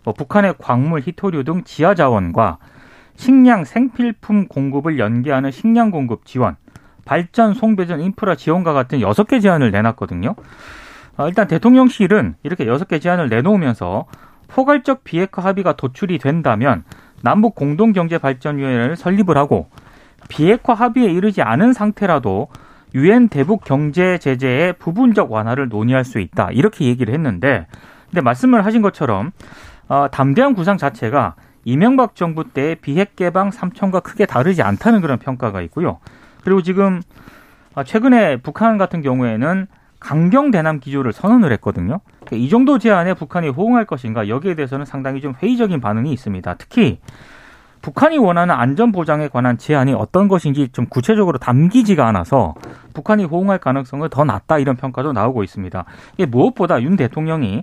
뭐 0.05 0.15
북한의 0.15 0.55
광물, 0.59 1.01
희토류 1.01 1.43
등 1.43 1.65
지하 1.65 1.97
자원과 1.97 2.59
식량, 3.17 3.65
생필품 3.65 4.47
공급을 4.47 5.01
연계하는 5.01 5.51
식량 5.51 5.91
공급 5.91 6.25
지원, 6.25 6.55
발전, 7.05 7.53
송배전, 7.53 8.01
인프라 8.01 8.37
지원과 8.37 8.73
같은 8.73 9.01
여섯 9.01 9.27
개 9.27 9.41
제안을 9.41 9.73
내놨거든요. 9.73 10.37
어, 11.17 11.29
일단 11.29 11.49
대통령실은 11.49 12.37
이렇게 12.45 12.69
여섯 12.69 12.87
개 12.87 13.01
제안을 13.01 13.29
내놓으면서 13.29 14.07
포괄적 14.47 15.03
비핵화 15.03 15.43
합의가 15.43 15.73
도출이 15.73 16.19
된다면 16.19 16.85
남북 17.23 17.57
공동경제발전위원회를 17.57 18.95
설립을 18.95 19.37
하고 19.37 19.69
비핵화 20.29 20.75
합의에 20.75 21.11
이르지 21.11 21.43
않은 21.43 21.73
상태라도 21.73 22.49
유엔 22.95 23.29
대북 23.29 23.65
경제 23.65 24.19
제재의 24.19 24.75
부분적 24.75 25.33
완화를 25.33 25.69
논의할 25.69 26.05
수 26.05 26.21
있다 26.21 26.51
이렇게 26.53 26.85
얘기를 26.85 27.13
했는데 27.13 27.67
근데 28.11 28.21
말씀을 28.21 28.65
하신 28.65 28.83
것처럼 28.83 29.33
어, 29.89 30.07
담대한 30.11 30.55
구상 30.55 30.79
자체가 30.79 31.35
이명박 31.65 32.15
정부 32.15 32.49
때 32.49 32.77
비핵 32.81 33.17
개방 33.17 33.51
삼천과 33.51 34.01
크게 34.01 34.27
다르지 34.27 34.63
않다는 34.63 35.01
그런 35.01 35.19
평가가 35.19 35.63
있고요. 35.63 35.99
그리고 36.43 36.63
지금 36.63 37.01
아, 37.75 37.83
최근에 37.83 38.37
북한 38.37 38.79
같은 38.79 39.03
경우에는 39.03 39.67
강경 39.99 40.51
대남 40.51 40.81
기조를 40.81 41.13
선언을 41.13 41.51
했거든요. 41.53 42.01
그러니까 42.25 42.37
이 42.37 42.49
정도 42.49 42.79
제안에 42.79 43.15
북한이 43.15 43.49
호응할 43.49 43.87
것인가 43.87 44.29
여기에 44.29 44.55
대해서는 44.55 44.85
상당히 44.85 45.21
좀 45.21 45.35
회의적인 45.43 45.81
반응이 45.81 46.13
있습니다. 46.13 46.55
특히 46.55 46.99
북한이 47.85 48.17
원하는 48.17 48.55
안전 48.55 48.93
보장에 48.93 49.29
관한 49.29 49.59
제안이 49.59 49.93
어떤 49.93 50.27
것인지 50.27 50.71
좀 50.73 50.87
구체적으로 50.87 51.37
담기지가 51.37 52.09
않아서 52.09 52.55
북한이 52.95 53.27
호응할 53.27 53.59
가능성은 53.59 54.09
더 54.09 54.25
낮다 54.25 54.59
이런 54.59 54.77
평가도 54.77 55.13
나오고 55.13 55.45
있습니다. 55.45 55.85
이게 56.15 56.25
무엇보다 56.25 56.81
윤 56.81 56.97
대통령이 56.97 57.63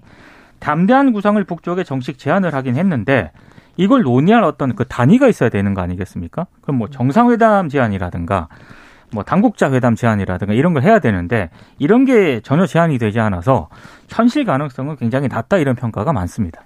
담대한 0.60 1.12
구상을 1.12 1.44
북쪽에 1.44 1.84
정식 1.84 2.20
제안을 2.20 2.54
하긴 2.54 2.76
했는데 2.76 3.32
이걸 3.78 4.04
논의할 4.04 4.44
어떤 4.44 4.76
그 4.76 4.86
단위가 4.86 5.28
있어야 5.28 5.50
되는 5.50 5.74
거 5.74 5.82
아니겠습니까? 5.82 6.46
그럼 6.62 6.78
뭐 6.78 6.88
정상회담 6.88 7.70
제안이라든가 7.70 8.48
뭐 9.12 9.24
당국자 9.24 9.72
회담 9.72 9.96
제안이라든가 9.96 10.54
이런 10.54 10.76
걸 10.76 10.84
해야 10.84 11.00
되는데 11.00 11.50
이런 11.80 12.06
게 12.06 12.42
전혀 12.42 12.68
제안이 12.68 13.00
되지 13.00 13.20
않아서 13.20 13.70
현실 14.08 14.46
가능성은 14.46 14.98
굉장히 14.98 15.30
낮다 15.30 15.58
이런 15.58 15.76
평가가 15.76 16.14
많습니다. 16.14 16.62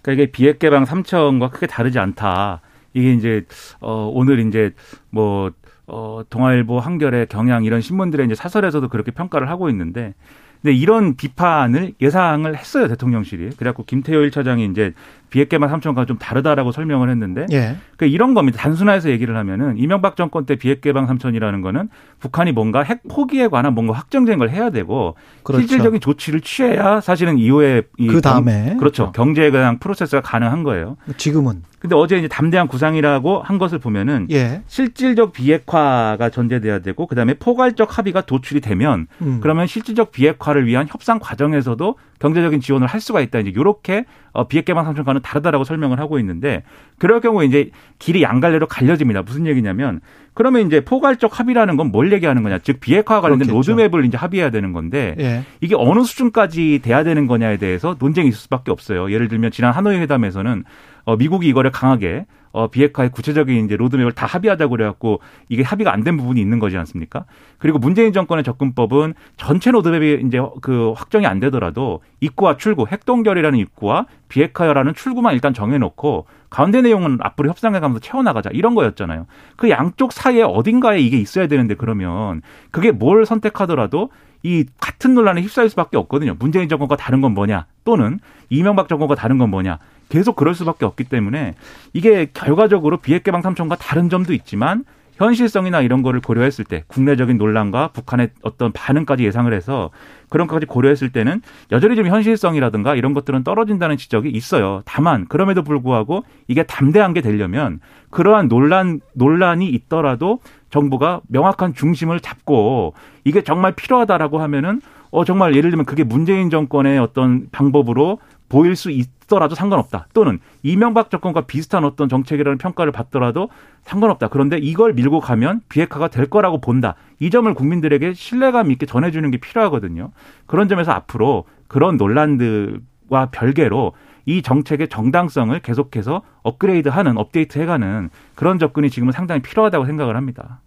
그러니까 0.00 0.22
이게 0.22 0.30
비핵 0.30 0.60
개방 0.60 0.84
3천과 0.84 1.50
크게 1.50 1.66
다르지 1.66 1.98
않다. 1.98 2.60
이게 2.94 3.12
이제 3.12 3.44
어 3.80 4.10
오늘 4.12 4.38
이제 4.40 4.72
뭐 5.10 5.52
어, 5.86 6.22
동아일보, 6.30 6.80
한겨레, 6.80 7.26
경향 7.26 7.64
이런 7.64 7.80
신문들의 7.80 8.24
이제 8.26 8.34
사설에서도 8.34 8.88
그렇게 8.88 9.10
평가를 9.10 9.50
하고 9.50 9.68
있는데 9.68 10.14
근데 10.62 10.74
이런 10.74 11.14
비판을 11.14 11.92
예상을 12.00 12.56
했어요 12.56 12.88
대통령실이. 12.88 13.50
그래갖고 13.56 13.84
김태호 13.84 14.20
1차장이 14.20 14.70
이제 14.70 14.94
비핵개만 15.34 15.68
3천과 15.68 16.06
좀 16.06 16.16
다르다라고 16.16 16.70
설명을 16.70 17.10
했는데 17.10 17.46
예. 17.50 17.76
그러니까 17.96 18.06
이런 18.06 18.34
겁니다. 18.34 18.58
단순화해서 18.58 19.10
얘기를 19.10 19.36
하면은 19.36 19.76
이명박 19.76 20.14
정권 20.14 20.46
때 20.46 20.54
비핵개방 20.54 21.08
3천이라는 21.08 21.60
거는 21.60 21.88
북한이 22.20 22.52
뭔가 22.52 22.82
핵 22.84 23.02
포기에 23.08 23.48
관한 23.48 23.74
뭔가 23.74 23.94
확정된 23.94 24.38
걸 24.38 24.50
해야 24.50 24.70
되고 24.70 25.16
그렇죠. 25.42 25.62
실질적인 25.62 26.00
조치를 26.00 26.40
취해야 26.40 27.00
사실은 27.00 27.38
이후에 27.38 27.82
그 27.98 28.20
다음에 28.20 28.76
그렇죠 28.78 29.10
경제에 29.10 29.50
대한 29.50 29.80
프로세스가 29.80 30.22
가능한 30.22 30.62
거예요. 30.62 30.96
지금은 31.16 31.62
근데 31.80 31.96
어제 31.96 32.16
이제 32.16 32.28
담대한 32.28 32.66
구상이라고 32.66 33.42
한 33.42 33.58
것을 33.58 33.78
보면은 33.78 34.28
예. 34.30 34.62
실질적 34.68 35.32
비핵화가 35.32 36.30
전제돼야 36.30 36.78
되고 36.78 37.06
그다음에 37.06 37.34
포괄적 37.34 37.98
합의가 37.98 38.22
도출이 38.22 38.60
되면 38.62 39.06
음. 39.20 39.40
그러면 39.42 39.66
실질적 39.66 40.10
비핵화를 40.10 40.66
위한 40.66 40.86
협상 40.88 41.18
과정에서도 41.18 41.96
경제적인 42.20 42.60
지원을 42.60 42.86
할 42.86 43.02
수가 43.02 43.20
있다. 43.20 43.40
이제 43.40 43.52
요렇게 43.54 44.06
어, 44.34 44.46
비핵 44.48 44.64
개방 44.66 44.84
삼천과는 44.84 45.22
다르다라고 45.22 45.64
설명을 45.64 45.98
하고 46.00 46.18
있는데 46.18 46.64
그럴 46.98 47.20
경우에 47.20 47.46
이제 47.46 47.70
길이 47.98 48.22
양갈래로 48.22 48.66
갈려집니다. 48.66 49.22
무슨 49.22 49.46
얘기냐면 49.46 50.00
그러면 50.34 50.66
이제 50.66 50.80
포괄적 50.84 51.38
합의라는 51.38 51.76
건 51.76 51.84
뭘 51.92 52.12
얘기하는 52.12 52.42
거냐? 52.42 52.58
즉 52.58 52.80
비핵화 52.80 53.20
관련된 53.20 53.46
그렇겠죠. 53.46 53.72
로드맵을 53.72 54.04
이제 54.04 54.16
합의해야 54.16 54.50
되는 54.50 54.72
건데 54.72 55.14
예. 55.20 55.44
이게 55.60 55.76
어느 55.78 56.02
수준까지 56.02 56.80
돼야 56.82 57.04
되는 57.04 57.26
거냐에 57.28 57.56
대해서 57.56 57.94
논쟁이 57.98 58.28
있을 58.28 58.38
수밖에 58.40 58.72
없어요. 58.72 59.12
예를 59.12 59.28
들면 59.28 59.52
지난 59.52 59.72
하노이 59.72 59.96
회담에서는 59.98 60.64
어, 61.04 61.16
미국이 61.16 61.46
이거를 61.48 61.70
강하게 61.70 62.26
어, 62.54 62.68
비핵화의 62.68 63.10
구체적인 63.10 63.64
이제 63.64 63.76
로드맵을 63.76 64.12
다 64.12 64.26
합의하자고 64.26 64.70
그래갖고 64.70 65.20
이게 65.48 65.64
합의가 65.64 65.92
안 65.92 66.04
된 66.04 66.16
부분이 66.18 66.40
있는 66.40 66.58
거지 66.58 66.76
않습니까? 66.76 67.24
그리고 67.58 67.78
문재인 67.78 68.12
정권의 68.12 68.44
접근법은 68.44 69.14
전체 69.38 69.70
로드맵이 69.70 70.26
이제 70.26 70.38
그 70.60 70.92
확정이 70.94 71.26
안 71.26 71.40
되더라도 71.40 72.00
입구와 72.20 72.58
출구, 72.58 72.86
핵동결이라는 72.86 73.58
입구와 73.58 74.04
비핵화라는 74.28 74.94
출구만 74.94 75.32
일단 75.34 75.54
정해놓고 75.54 76.26
가운데 76.50 76.82
내용은 76.82 77.18
앞으로 77.22 77.48
협상해 77.48 77.80
가면서 77.80 78.00
채워나가자 78.00 78.50
이런 78.52 78.74
거였잖아요. 78.74 79.26
그 79.56 79.70
양쪽 79.70 80.12
사이에 80.12 80.42
어딘가에 80.42 81.00
이게 81.00 81.18
있어야 81.18 81.46
되는데 81.48 81.74
그러면 81.74 82.42
그게 82.70 82.92
뭘 82.92 83.24
선택하더라도 83.26 84.10
이 84.42 84.66
같은 84.78 85.14
논란에 85.14 85.40
휩싸일 85.40 85.70
수밖에 85.70 85.96
없거든요. 85.96 86.36
문재인 86.38 86.68
정권과 86.68 86.96
다른 86.96 87.22
건 87.22 87.32
뭐냐 87.32 87.64
또는 87.84 88.20
이명박 88.50 88.88
정권과 88.88 89.14
다른 89.14 89.38
건 89.38 89.48
뭐냐 89.48 89.78
계속 90.08 90.36
그럴 90.36 90.54
수밖에 90.54 90.84
없기 90.84 91.04
때문에 91.04 91.54
이게 91.92 92.26
결과적으로 92.32 92.98
비핵 92.98 93.24
개방 93.24 93.42
삼천과 93.42 93.76
다른 93.76 94.08
점도 94.08 94.32
있지만 94.32 94.84
현실성이나 95.16 95.80
이런 95.80 96.02
거를 96.02 96.20
고려했을 96.20 96.64
때 96.64 96.84
국내적인 96.88 97.38
논란과 97.38 97.88
북한의 97.88 98.30
어떤 98.42 98.72
반응까지 98.72 99.24
예상을 99.24 99.52
해서 99.52 99.90
그런 100.28 100.48
것까지 100.48 100.66
고려했을 100.66 101.10
때는 101.10 101.40
여전히 101.70 101.94
좀 101.94 102.06
현실성이라든가 102.06 102.96
이런 102.96 103.14
것들은 103.14 103.44
떨어진다는 103.44 103.96
지적이 103.96 104.30
있어요. 104.30 104.82
다만 104.84 105.26
그럼에도 105.26 105.62
불구하고 105.62 106.24
이게 106.48 106.64
담대한 106.64 107.14
게 107.14 107.20
되려면 107.20 107.78
그러한 108.10 108.48
논란 108.48 109.00
논란이 109.14 109.68
있더라도 109.68 110.40
정부가 110.70 111.20
명확한 111.28 111.74
중심을 111.74 112.18
잡고 112.18 112.94
이게 113.24 113.42
정말 113.42 113.72
필요하다라고 113.72 114.40
하면은 114.40 114.80
어 115.12 115.24
정말 115.24 115.54
예를 115.54 115.70
들면 115.70 115.86
그게 115.86 116.02
문재인 116.02 116.50
정권의 116.50 116.98
어떤 116.98 117.46
방법으로 117.52 118.18
보일 118.54 118.76
수 118.76 118.92
있더라도 118.92 119.56
상관없다. 119.56 120.06
또는 120.14 120.38
이명박 120.62 121.10
정권과 121.10 121.40
비슷한 121.40 121.84
어떤 121.84 122.08
정책이라는 122.08 122.56
평가를 122.56 122.92
받더라도 122.92 123.48
상관없다. 123.82 124.28
그런데 124.28 124.58
이걸 124.58 124.92
밀고 124.92 125.18
가면 125.18 125.62
비핵화가 125.68 126.06
될 126.06 126.30
거라고 126.30 126.60
본다. 126.60 126.94
이 127.18 127.30
점을 127.30 127.52
국민들에게 127.52 128.14
신뢰감 128.14 128.70
있게 128.70 128.86
전해주는 128.86 129.28
게 129.32 129.38
필요하거든요. 129.38 130.12
그런 130.46 130.68
점에서 130.68 130.92
앞으로 130.92 131.46
그런 131.66 131.96
논란들과 131.96 133.30
별개로 133.32 133.94
이 134.24 134.40
정책의 134.40 134.88
정당성을 134.88 135.58
계속해서 135.58 136.22
업그레이드하는 136.44 137.18
업데이트 137.18 137.58
해가는 137.58 138.08
그런 138.36 138.60
접근이 138.60 138.88
지금은 138.88 139.10
상당히 139.12 139.42
필요하다고 139.42 139.84
생각을 139.84 140.16
합니다. 140.16 140.60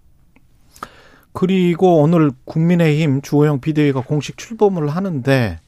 그리고 1.31 2.01
오늘 2.01 2.31
국민의힘 2.43 3.21
주호영 3.21 3.61
비대위가 3.61 4.01
공식 4.01 4.37
출범을 4.37 4.89
하는데 4.89 5.59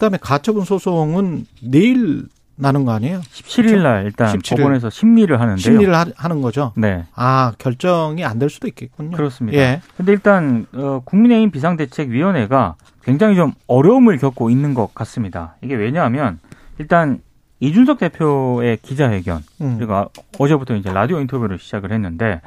그다음에 0.00 0.16
가처분 0.18 0.64
소송은 0.64 1.44
내일 1.62 2.24
나는 2.56 2.84
거 2.86 2.92
아니에요? 2.92 3.20
17일 3.20 3.82
날 3.82 4.04
일단 4.06 4.34
17일. 4.36 4.56
법원에서 4.56 4.88
심리를 4.90 5.38
하는데요. 5.38 5.56
심리를 5.62 5.94
하, 5.94 6.06
하는 6.16 6.40
거죠. 6.42 6.72
네. 6.76 7.04
아 7.14 7.52
결정이 7.58 8.24
안 8.24 8.38
될 8.38 8.48
수도 8.48 8.66
있겠군요. 8.66 9.14
그렇습니다. 9.16 9.58
예. 9.58 9.82
근데 9.98 10.12
일단 10.12 10.66
어, 10.72 11.02
국민의힘 11.04 11.50
비상대책위원회가 11.50 12.76
굉장히 13.04 13.36
좀 13.36 13.52
어려움을 13.66 14.16
겪고 14.16 14.48
있는 14.50 14.72
것 14.72 14.94
같습니다. 14.94 15.56
이게 15.62 15.74
왜냐하면 15.74 16.38
일단 16.78 17.20
이준석 17.60 17.98
대표의 17.98 18.78
기자회견 18.82 19.42
음. 19.60 19.76
그리고 19.78 19.94
아- 19.94 20.08
어제부터 20.38 20.76
이제 20.76 20.90
라디오 20.90 21.20
인터뷰를 21.20 21.58
시작을 21.58 21.92
했는데 21.92 22.40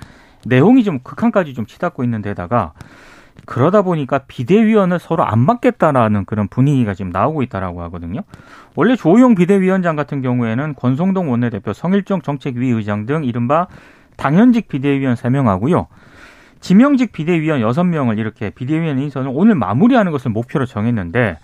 내용이 0.46 0.84
좀 0.84 1.00
극한까지 1.04 1.54
좀 1.54 1.68
치닫고 1.68 2.04
있는 2.04 2.24
데다가 2.24 2.74
그러다 3.46 3.82
보니까 3.82 4.20
비대위원을 4.20 5.00
서로 5.00 5.25
안 5.25 5.46
받겠다라는 5.46 6.25
그런 6.25 6.48
분위기가 6.48 6.94
지금 6.94 7.12
나오고 7.12 7.44
있다라고 7.44 7.82
하거든요. 7.84 8.22
원래 8.75 8.96
조용 8.96 9.36
비대위원장 9.36 9.96
같은 9.96 10.22
경우에는 10.22 10.75
권성동 10.75 11.30
원내대표, 11.30 11.74
성일정 11.74 12.22
정책위 12.22 12.70
의장 12.70 13.06
등 13.06 13.25
이른바 13.25 13.68
당연직 14.16 14.68
비대위원 14.68 15.16
3명하고요. 15.16 15.88
지명직 16.62 17.12
비대위원 17.12 17.60
6명을 17.62 18.18
이렇게 18.18 18.50
비대위원 18.50 18.98
인선을 18.98 19.30
오늘 19.34 19.56
마무리하는 19.56 20.12
것을 20.13 20.32
목표로 20.32 20.66
정했는데 20.66 21.38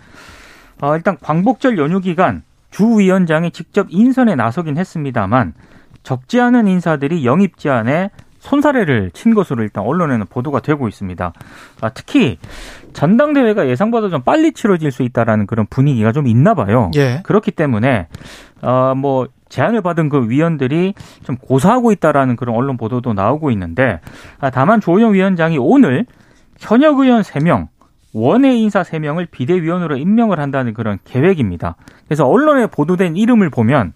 어, 0.81 0.95
일단 0.95 1.17
광복절 1.21 1.77
연휴 1.77 1.99
기간 1.99 2.43
주 2.71 2.99
위원장이 2.99 3.51
직접 3.51 3.87
인선에 3.89 4.35
나서긴 4.35 4.77
했습니다만 4.77 5.53
적지 6.03 6.39
않은 6.39 6.67
인사들이 6.67 7.25
영입 7.25 7.57
제안에 7.57 8.11
손사래를 8.39 9.11
친 9.11 9.33
것으로 9.33 9.63
일단 9.63 9.83
언론에는 9.83 10.25
보도가 10.27 10.61
되고 10.61 10.87
있습니다. 10.87 11.33
아, 11.81 11.89
특히 11.89 12.37
전당대회가 12.93 13.67
예상보다 13.67 14.09
좀 14.09 14.21
빨리 14.21 14.51
치러질 14.51 14.91
수 14.91 15.03
있다라는 15.03 15.45
그런 15.45 15.65
분위기가 15.69 16.11
좀 16.11 16.27
있나 16.27 16.53
봐요. 16.53 16.89
예. 16.95 17.21
그렇기 17.23 17.51
때문에 17.51 18.07
어 18.61 18.93
뭐 18.95 19.27
제안을 19.49 19.81
받은 19.81 20.09
그 20.09 20.29
위원들이 20.29 20.93
좀 21.23 21.35
고사하고 21.35 21.91
있다라는 21.91 22.35
그런 22.35 22.55
언론 22.55 22.77
보도도 22.77 23.13
나오고 23.13 23.51
있는데 23.51 23.99
아, 24.39 24.49
다만 24.49 24.79
조영 24.79 25.13
위원장이 25.13 25.57
오늘 25.57 26.05
현역 26.59 26.99
의원 26.99 27.21
3명 27.21 27.67
원외 28.13 28.55
인사 28.55 28.81
3명을 28.81 29.29
비대위원으로 29.31 29.97
임명을 29.97 30.39
한다는 30.39 30.73
그런 30.73 30.99
계획입니다. 31.03 31.75
그래서 32.05 32.27
언론에 32.27 32.67
보도된 32.67 33.15
이름을 33.15 33.49
보면 33.49 33.93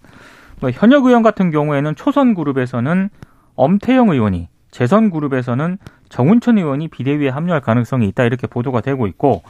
뭐 0.60 0.70
현역 0.70 1.06
의원 1.06 1.22
같은 1.22 1.50
경우에는 1.50 1.94
초선 1.96 2.34
그룹에서는 2.34 3.10
엄태영 3.56 4.10
의원이 4.10 4.48
재선 4.70 5.10
그룹에서는 5.10 5.78
정운천 6.08 6.58
의원이 6.58 6.88
비대위에 6.88 7.28
합류할 7.28 7.60
가능성이 7.60 8.08
있다 8.08 8.24
이렇게 8.24 8.46
보도가 8.46 8.80
되고 8.80 9.06
있고 9.06 9.42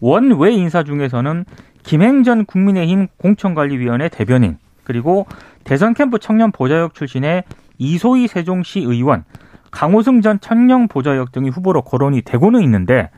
원외 0.00 0.52
인사 0.52 0.82
중에서는 0.82 1.44
김행전 1.84 2.44
국민의힘 2.46 3.08
공천관리위원회 3.18 4.08
대변인 4.08 4.58
그리고 4.82 5.26
대선 5.64 5.94
캠프 5.94 6.18
청년 6.18 6.50
보좌역 6.50 6.94
출신의 6.94 7.44
이소희 7.78 8.28
세종시 8.28 8.80
의원 8.80 9.24
강호승 9.70 10.20
전 10.22 10.40
청년 10.40 10.88
보좌역 10.88 11.32
등이 11.32 11.50
후보로 11.50 11.82
거론이 11.82 12.22
되고는 12.22 12.62
있는데 12.62 13.10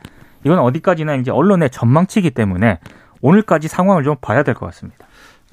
이건 0.43 0.59
어디까지나 0.59 1.15
이제 1.15 1.31
언론의 1.31 1.69
전망치기 1.69 2.31
때문에 2.31 2.79
오늘까지 3.21 3.67
상황을 3.67 4.03
좀 4.03 4.15
봐야 4.21 4.43
될 4.43 4.53
것 4.53 4.65
같습니다. 4.67 5.07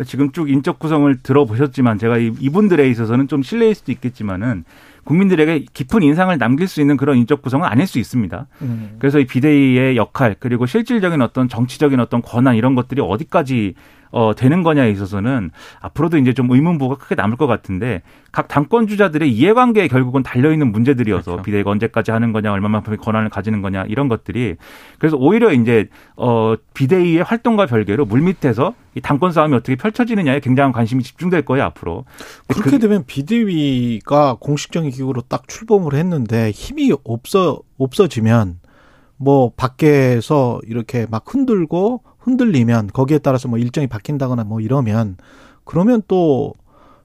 지금 0.04 0.32
쭉 0.32 0.50
인적 0.50 0.78
구성을 0.80 1.14
들어보셨지만 1.22 1.98
제가 1.98 2.18
이- 2.18 2.32
이분들에 2.40 2.88
있어서는 2.90 3.28
좀 3.28 3.42
실례일 3.42 3.74
수도 3.76 3.92
있겠지만은 3.92 4.64
국민들에게 5.04 5.66
깊은 5.72 6.02
인상을 6.02 6.36
남길 6.38 6.66
수 6.66 6.80
있는 6.80 6.96
그런 6.96 7.16
인적 7.18 7.42
구성은 7.42 7.68
아닐 7.68 7.86
수 7.86 7.98
있습니다. 7.98 8.46
음. 8.62 8.96
그래서 8.98 9.20
이 9.20 9.26
비대위의 9.26 9.96
역할 9.96 10.34
그리고 10.40 10.66
실질적인 10.66 11.20
어떤 11.22 11.48
정치적인 11.48 12.00
어떤 12.00 12.22
권한 12.22 12.56
이런 12.56 12.74
것들이 12.74 13.00
어디까지 13.02 13.74
어 14.14 14.32
되는 14.32 14.62
거냐에 14.62 14.92
있어서는 14.92 15.50
앞으로도 15.80 16.18
이제 16.18 16.32
좀 16.32 16.48
의문부가 16.48 16.94
크게 16.94 17.16
남을 17.16 17.36
것 17.36 17.48
같은데 17.48 18.00
각 18.30 18.46
당권 18.46 18.86
주자들의 18.86 19.28
이해관계에 19.28 19.88
결국은 19.88 20.22
달려 20.22 20.52
있는 20.52 20.70
문제들이어서 20.70 21.32
그렇죠. 21.32 21.42
비대위가 21.42 21.72
언제까지 21.72 22.12
하는 22.12 22.32
거냐 22.32 22.52
얼마만큼의 22.52 22.98
권한을 22.98 23.28
가지는 23.28 23.60
거냐 23.60 23.86
이런 23.88 24.06
것들이 24.06 24.54
그래서 25.00 25.16
오히려 25.16 25.52
이제 25.52 25.88
어 26.14 26.54
비대위의 26.74 27.24
활동과 27.24 27.66
별개로 27.66 28.04
물밑에서 28.04 28.74
이 28.94 29.00
당권 29.00 29.32
싸움이 29.32 29.56
어떻게 29.56 29.74
펼쳐지느냐에 29.74 30.38
굉장한 30.38 30.70
관심이 30.70 31.02
집중될 31.02 31.42
거예요 31.42 31.64
앞으로. 31.64 32.04
그렇게 32.46 32.78
되면 32.78 33.04
비대위가 33.06 34.36
공식적인 34.38 34.90
기구로 34.90 35.22
딱 35.22 35.48
출범을 35.48 35.94
했는데 35.94 36.52
힘이 36.52 36.92
없어 37.02 37.58
없어지면 37.78 38.60
뭐 39.16 39.50
밖에서 39.56 40.60
이렇게 40.68 41.06
막 41.10 41.24
흔들고 41.26 42.02
흔들리면 42.24 42.88
거기에 42.92 43.18
따라서 43.18 43.48
뭐 43.48 43.58
일정이 43.58 43.86
바뀐다거나 43.86 44.44
뭐 44.44 44.60
이러면 44.60 45.16
그러면 45.64 46.02
또 46.08 46.52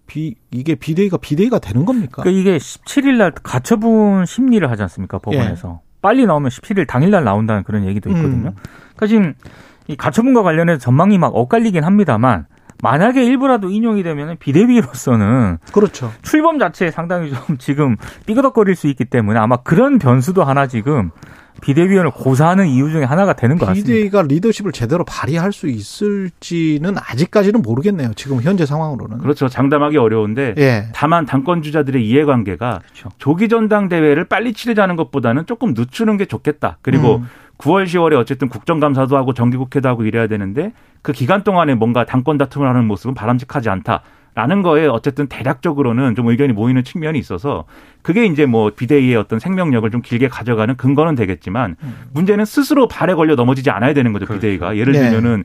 비, 0.08 0.36
이게 0.52 0.76
비대위가 0.76 1.18
비대위가 1.18 1.60
되는 1.60 1.86
겁니까? 1.86 2.24
그러니까 2.24 2.40
이게 2.40 2.58
17일 2.58 3.18
날 3.18 3.32
가처분 3.32 4.26
심리를 4.26 4.70
하지 4.70 4.82
않습니까 4.82 5.20
법원에서 5.20 5.82
빨리 6.02 6.26
나오면 6.26 6.50
17일 6.50 6.88
당일 6.88 7.12
날 7.12 7.24
나온다는 7.24 7.64
그런 7.64 7.86
얘기도 7.86 8.10
있거든요. 8.10 8.50
음. 8.50 8.56
그러니까 8.96 9.08
지금 9.08 9.34
이 9.88 9.96
가처분과 9.96 10.44
관련해서 10.44 10.80
전망이 10.80 11.18
막 11.18 11.36
엇갈리긴 11.36 11.84
합니다만 11.84 12.46
만약에 12.82 13.24
일부라도 13.24 13.70
인용이 13.70 14.04
되면 14.04 14.38
비대위로서는 14.38 15.58
그렇죠. 15.74 16.12
출범 16.22 16.60
자체에 16.60 16.92
상당히 16.92 17.32
좀 17.32 17.58
지금 17.58 17.98
삐그덕거릴 18.26 18.76
수 18.76 18.88
있기 18.88 19.06
때문에 19.06 19.38
아마 19.40 19.58
그런 19.58 20.00
변수도 20.00 20.44
하나 20.44 20.68
지금 20.68 21.12
비대위원을 21.62 22.12
고사하는 22.12 22.68
이유 22.68 22.90
중에 22.90 23.04
하나가 23.04 23.34
되는 23.34 23.58
것 23.58 23.66
같습니다. 23.68 23.88
비대위가 23.88 24.22
리더십을 24.24 24.72
제대로 24.72 25.04
발휘할 25.04 25.52
수 25.52 25.68
있을지는 25.68 26.96
아직까지는 26.98 27.62
모르겠네요. 27.62 28.14
지금 28.16 28.42
현재 28.42 28.66
상황으로는. 28.66 29.20
그렇죠 29.20 29.50
장담하기 29.50 29.98
어려운데 29.98 30.56
예. 30.58 30.88
다만 30.94 31.26
당권 31.26 31.62
주자들의 31.62 32.08
이해관계가 32.08 32.82
그렇죠. 32.84 33.10
조기 33.18 33.50
전당 33.50 33.90
대회를 33.90 34.26
빨리 34.26 34.54
치르자는 34.54 34.96
것보다는 34.96 35.46
조금 35.46 35.74
늦추는 35.76 36.18
게 36.18 36.26
좋겠다. 36.26 36.78
그리고 36.82 37.18
음. 37.18 37.28
9월, 37.60 37.86
10월에 37.86 38.18
어쨌든 38.18 38.48
국정감사도 38.48 39.18
하고 39.18 39.34
정기국회도 39.34 39.88
하고 39.90 40.06
이래야 40.06 40.28
되는데 40.28 40.72
그 41.02 41.12
기간 41.12 41.44
동안에 41.44 41.76
뭔가 41.76 42.06
당권 42.06 42.38
다툼을 42.38 42.68
하는 42.68 42.86
모습은 42.86 43.14
바람직하지 43.14 43.70
않다. 43.70 44.02
라는 44.40 44.62
거에 44.62 44.88
어쨌든 44.88 45.28
대략적으로는 45.28 46.16
좀 46.16 46.30
의견이 46.30 46.54
모이는 46.54 46.86
측면이 46.86 47.20
있어서 47.20 47.66
그게 48.02 48.26
이제 48.26 48.46
뭐 48.46 48.72
비대위의 48.74 49.18
어떤 49.18 49.38
생명력을 49.38 49.92
좀 49.92 50.02
길게 50.02 50.30
가져가는 50.30 50.78
근거는 50.78 51.16
되겠지만 51.16 51.76
문제는 52.14 52.46
스스로 52.46 52.88
발에 52.88 53.16
걸려 53.16 53.36
넘어지지 53.36 53.70
않아야 53.70 53.94
되는 53.94 54.14
거죠 54.14 54.26
그렇죠. 54.26 54.40
비대위가 54.40 54.78
예를 54.78 54.94
네. 54.94 55.00
들면은 55.00 55.44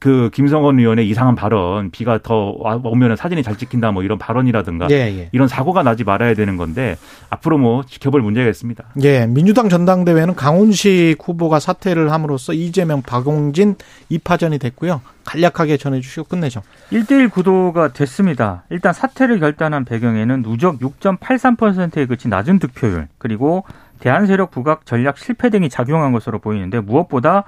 그 0.00 0.30
김성원 0.32 0.78
의원의 0.78 1.06
이상한 1.10 1.34
발언 1.34 1.90
비가 1.90 2.18
더 2.22 2.54
와- 2.58 2.80
오면은 2.82 3.16
사진이 3.16 3.42
잘 3.42 3.56
찍힌다 3.56 3.92
뭐 3.92 4.02
이런 4.02 4.16
발언이라든가 4.18 4.88
예, 4.90 4.94
예. 4.94 5.28
이런 5.32 5.46
사고가 5.46 5.82
나지 5.82 6.04
말아야 6.04 6.32
되는 6.32 6.56
건데 6.56 6.96
앞으로 7.28 7.58
뭐 7.58 7.82
지켜볼 7.84 8.22
문제가 8.22 8.48
있습니다. 8.48 8.82
예, 9.02 9.26
민주당 9.26 9.68
전당대회는 9.68 10.36
강훈식 10.36 11.16
후보가 11.22 11.60
사퇴를 11.60 12.10
함으로써 12.12 12.54
이재명, 12.54 13.02
박용진 13.02 13.76
이파전이 14.08 14.58
됐고요. 14.58 15.02
간략하게 15.26 15.76
전해주시고 15.76 16.24
끝내죠. 16.28 16.62
1대1 16.92 17.30
구도가 17.30 17.92
됐습니다. 17.92 18.64
일단 18.70 18.94
사퇴를 18.94 19.38
결단한 19.38 19.84
배경에는 19.84 20.42
누적 20.42 20.78
6.83%에 20.80 22.06
그친 22.06 22.30
낮은 22.30 22.58
득표율, 22.58 23.08
그리고 23.18 23.64
대한 24.00 24.26
세력 24.26 24.50
부각 24.50 24.86
전략 24.86 25.18
실패 25.18 25.50
등이 25.50 25.68
작용한 25.68 26.12
것으로 26.12 26.38
보이는데 26.38 26.80
무엇보다 26.80 27.44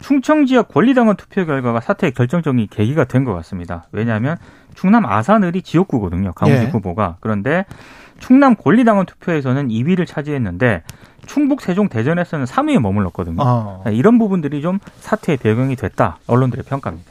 충청 0.00 0.46
지역 0.46 0.68
권리당원 0.68 1.16
투표 1.16 1.44
결과가 1.46 1.80
사태의 1.80 2.12
결정적인 2.12 2.68
계기가 2.70 3.04
된 3.04 3.24
것 3.24 3.32
같습니다. 3.34 3.84
왜냐하면 3.92 4.36
충남 4.74 5.06
아산을이 5.06 5.62
지역구거든요. 5.62 6.32
강훈식 6.34 6.66
예. 6.66 6.70
후보가. 6.70 7.16
그런데 7.20 7.64
충남 8.18 8.54
권리당원 8.54 9.06
투표에서는 9.06 9.68
2위를 9.68 10.06
차지했는데 10.06 10.82
충북 11.26 11.62
세종 11.62 11.88
대전에서는 11.88 12.44
3위에 12.44 12.78
머물렀거든요. 12.80 13.38
어. 13.40 13.82
이런 13.90 14.18
부분들이 14.18 14.60
좀 14.60 14.78
사태의 15.00 15.38
배경이 15.38 15.74
됐다. 15.76 16.18
언론들의 16.26 16.64
평가입니다. 16.64 17.10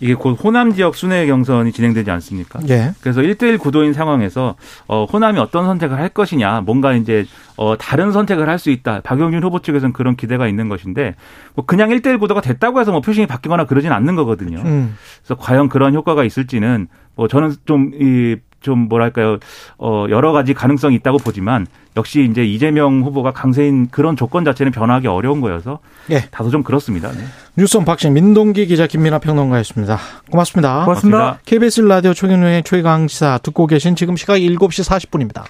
이게 0.00 0.14
곧 0.14 0.38
호남 0.42 0.72
지역 0.74 0.94
순회 0.94 1.26
경선이 1.26 1.72
진행되지 1.72 2.10
않습니까? 2.10 2.60
예. 2.68 2.92
그래서 3.00 3.20
1대1 3.22 3.58
구도인 3.58 3.92
상황에서 3.92 4.56
어, 4.86 5.04
호남이 5.04 5.38
어떤 5.38 5.64
선택을 5.64 5.98
할 5.98 6.08
것이냐, 6.10 6.60
뭔가 6.62 6.92
이제 6.92 7.24
어, 7.56 7.76
다른 7.76 8.12
선택을 8.12 8.48
할 8.48 8.58
수 8.58 8.70
있다. 8.70 9.00
박영준 9.02 9.42
후보 9.42 9.60
측에서는 9.60 9.92
그런 9.92 10.16
기대가 10.16 10.48
있는 10.48 10.68
것인데 10.68 11.14
뭐 11.54 11.64
그냥 11.64 11.90
1대1 11.90 12.18
구도가 12.18 12.40
됐다고 12.40 12.80
해서 12.80 12.90
뭐 12.90 13.00
표심이 13.00 13.26
바뀌거나 13.26 13.66
그러진 13.66 13.92
않는 13.92 14.16
거거든요. 14.16 14.60
음. 14.64 14.96
그래서 15.22 15.36
과연 15.40 15.68
그런 15.68 15.94
효과가 15.94 16.24
있을지는 16.24 16.88
뭐 17.14 17.28
저는 17.28 17.54
좀이 17.64 18.36
좀 18.60 18.88
뭐랄까요 18.88 19.38
어 19.78 20.06
여러 20.10 20.32
가지 20.32 20.54
가능성이 20.54 20.96
있다고 20.96 21.18
보지만 21.18 21.66
역시 21.96 22.26
이제 22.30 22.44
이재명 22.44 23.02
후보가 23.02 23.32
강세인 23.32 23.88
그런 23.90 24.16
조건 24.16 24.44
자체는 24.44 24.72
변화하기 24.72 25.08
어려운 25.08 25.40
거여서 25.40 25.80
예. 26.10 26.22
다소 26.30 26.50
좀 26.50 26.62
그렇습니다. 26.62 27.10
네. 27.10 27.24
뉴스 27.56 27.76
언박싱 27.76 28.12
민동기 28.12 28.66
기자 28.66 28.86
김민아 28.86 29.18
평론가였습니다. 29.18 29.98
고맙습니다. 30.30 30.84
고맙습니다. 30.84 31.18
고맙습니다. 31.18 31.40
KBS 31.44 31.80
라디오 31.82 32.14
최경영의 32.14 32.62
최강 32.64 33.08
시사 33.08 33.38
듣고 33.42 33.66
계신 33.66 33.96
지금 33.96 34.16
시각 34.16 34.34
7시 34.34 34.88
40분입니다. 34.88 35.44